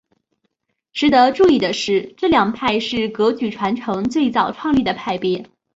[0.93, 5.47] 值得注意的是这两派是噶举传承最早创立的派别。